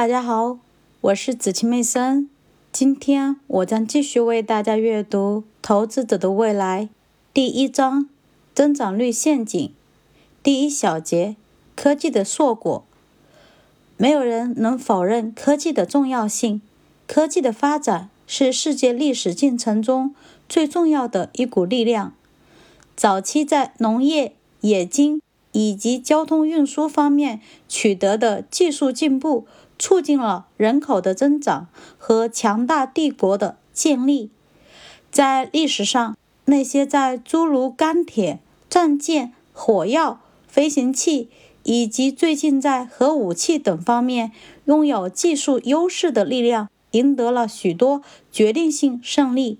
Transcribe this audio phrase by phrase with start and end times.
[0.00, 0.58] 大家好，
[1.02, 2.30] 我是子晴妹森。
[2.72, 6.84] 今天我将继续为大家阅读《投资者的未来》
[7.34, 8.08] 第一章：
[8.54, 9.74] 增长率陷阱。
[10.42, 11.36] 第一小节：
[11.76, 12.82] 科技的硕果。
[13.98, 16.62] 没有人能否认科技的重要性。
[17.06, 20.14] 科技的发展是世界历史进程中
[20.48, 22.14] 最重要的一股力量。
[22.96, 25.20] 早期在农业、冶金
[25.52, 29.46] 以及交通运输方面取得的技术进步，
[29.80, 31.66] 促进了人口的增长
[31.98, 34.30] 和强大帝国的建立。
[35.10, 38.38] 在历史上，那些在诸如钢铁、
[38.68, 41.28] 战舰、火药、飞行器
[41.64, 44.30] 以及最近在核武器等方面
[44.66, 49.58] 拥有技术优势的力量，赢得了许多决定性胜利，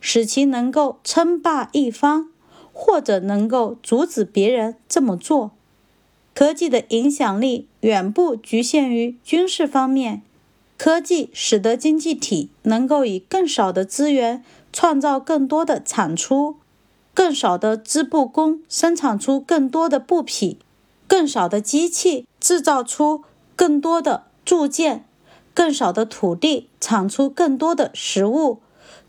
[0.00, 2.30] 使其能够称霸一方。
[2.72, 5.50] 或者能够阻止别人这么做。
[6.40, 10.22] 科技的影响力远不局限于军事方面。
[10.78, 16.56] 科技使得经济体能够以更少的资源创造更多的产出，
[17.12, 20.56] 更少的织布工生产出更多的布匹，
[21.06, 23.22] 更少的机器制造出
[23.54, 25.04] 更多的铸件，
[25.52, 28.60] 更少的土地产出更多的食物。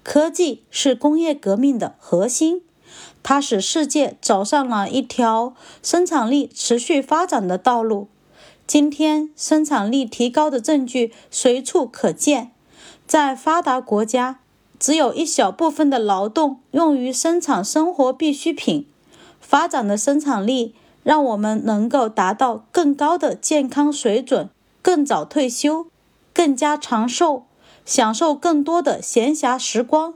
[0.03, 2.61] 科技是工业革命的核心。
[3.23, 5.53] 它使世界走上了一条
[5.83, 8.07] 生产力持续发展的道路。
[8.65, 12.51] 今天，生产力提高的证据随处可见。
[13.05, 14.39] 在发达国家，
[14.79, 18.87] 只有一小部分的劳动用于生产生活必需品。
[19.39, 24.49] 发展的生产力让我们能够达到更高的健康水准，
[24.81, 25.87] 更早退休，
[26.33, 27.43] 更加长寿，
[27.85, 30.13] 享受更多的闲暇时光。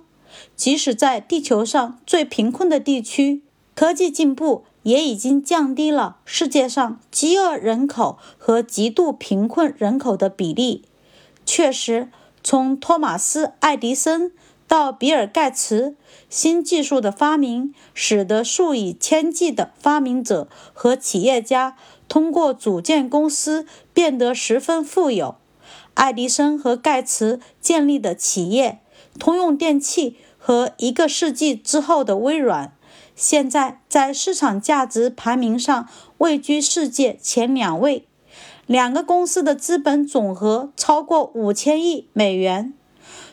[0.55, 3.41] 即使在地球上最贫困的地区，
[3.75, 10.83] 科技进步也已经降低了世界上饥饿人口和极度贫困人口的比例。
[11.45, 12.09] 确实，
[12.44, 14.31] 从托马斯·爱迪生
[14.67, 15.95] 到比尔·盖茨，
[16.30, 21.76] 新技术的发明使得数以千计的发明者和企业家
[22.08, 25.36] 通过组建公司变得十分富有。
[25.93, 28.80] 爱迪生和盖茨建立的企业，
[29.20, 30.17] 通用电气。
[30.45, 32.72] 和一个世纪之后的微软，
[33.16, 35.89] 现在在市场价值排名上
[36.20, 38.06] 位居世界前两位。
[38.67, 42.76] 两个公司的资本总和超过五千亿美元。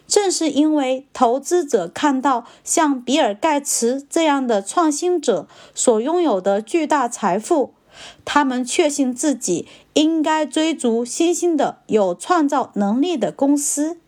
[0.07, 7.75] 正是因为投资者看到像比尔·盖茨这样的创新者所拥有的巨大财富，
[8.25, 13.99] 他们确信自己应该追逐新兴的有创造能力的公司，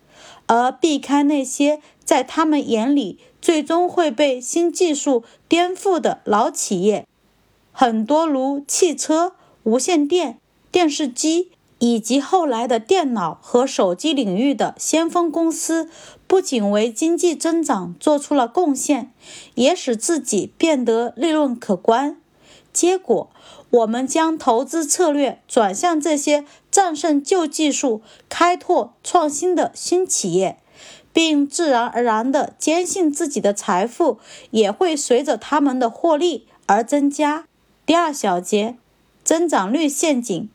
[0.47, 1.81] 而避开那些。
[2.05, 7.06] 在他们眼里，最终会被新技术颠覆的老企业，
[7.72, 9.32] 很多如汽车、
[9.62, 10.38] 无线电、
[10.71, 15.88] 电视机以及后来的电脑和手机领域的先锋公司，
[16.27, 19.11] 不仅为经济增长做出了贡献，
[19.55, 22.21] 也使自己变得利润可观。
[22.71, 23.31] 结果，
[23.75, 30.59] 我们将投资策略转向这些战胜旧技术、开拓创新的新企业。
[31.12, 34.19] 并自然而然地坚信自己的财富
[34.51, 37.45] 也会随着他们的获利而增加。
[37.87, 38.77] 第二小节，
[39.23, 40.51] 增长率陷阱。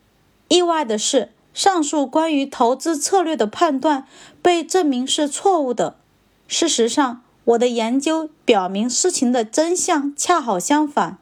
[0.49, 4.05] 意外的是，上述关于投资策略的判断
[4.41, 5.95] 被证明是错误的。
[6.45, 11.17] 事实上，我的研究表明事情的真相恰好相反。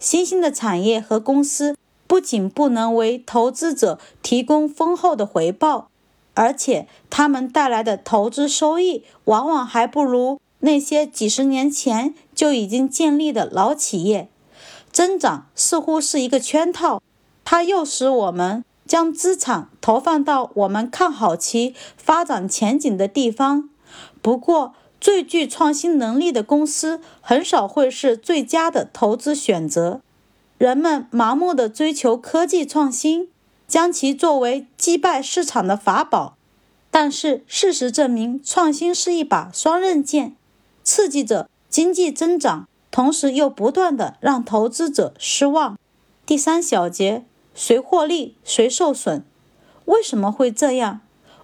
[0.00, 1.76] 新兴的产业和公司
[2.08, 5.88] 不仅不能为投资者提供丰厚的回报。
[6.32, 14.28] 而且，他们带来的投资收益往往还不如那些几十年前就已经建立的老企业。
[14.90, 17.02] 增长似乎是一个圈套，
[17.44, 23.68] 它诱使我们将资产投放到我们看好其发展前景的地方。
[24.22, 30.00] 不过，最具创新能力的公司很少会是最佳的投资选择。
[30.58, 33.28] 人们盲目地追求科技创新。
[33.70, 36.36] 将其作为击败市场的法宝，
[36.90, 40.34] 但是事实证明，创新是一把双刃剑，
[40.82, 45.78] 刺激着经济增长，同时又不断的让投资者失望。
[46.26, 47.24] 第三小节，
[47.54, 49.22] 谁获利谁受损？
[49.84, 50.98] 为什么会这样？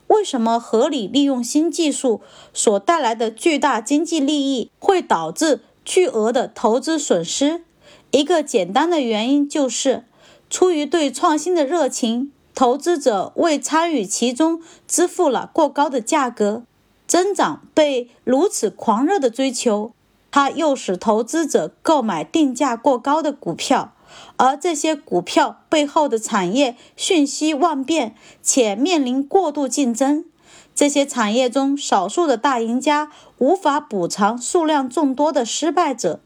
[0.09, 2.21] 为什么合理利用新技术
[2.53, 7.63] 所带来的巨大经济利益会导致巨额的投资损失？
[8.11, 10.05] 一个简单的原因就是。
[10.49, 16.63] 出于对创新的热情，投资者为参与其中支付了过高的价格。
[17.09, 19.93] 增长被如此狂热的追求，
[20.39, 23.95] 它诱使投资者购买定价过高的股票，
[24.37, 30.27] 而这些股票背后的产业瞬息万变，且面临过度竞争。
[30.75, 36.21] 这些产业中少数的大赢家无法补偿数量众多的失败者。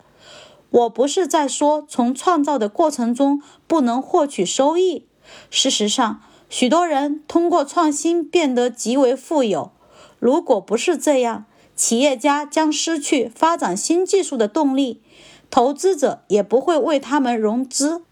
[0.70, 5.06] 我不是在说从创造的过程中不能获取收益。
[5.50, 9.70] 事实上，许多人通过创新变得极为富有。
[10.18, 11.44] 如果不是这样，
[11.80, 15.00] 企业家将失去发展新技术的动力，
[15.50, 18.02] 投资者也不会为他们融资。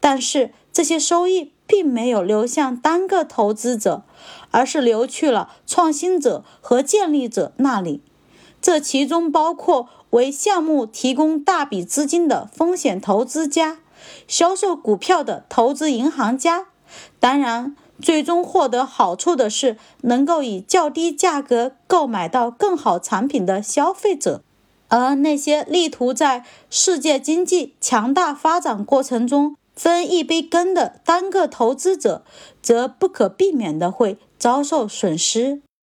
[0.00, 4.04] 但是这些收益并没有流向单个投资者，
[4.50, 8.00] 而是流去了创新者和建立者那里。
[8.62, 13.80] 这其中包括为项目提供大笔资金的风险投资家、
[14.26, 16.68] 销售股票的投资银行家。
[17.20, 24.42] 当然，最终获得好处的是能够以较低价格购买到更好产品的消费者。
[24.88, 32.24] 而那些力图在世界经济强大发展过程中，分一杯羹的单个投资者，
[32.60, 35.62] 则不可避免地会遭受损失。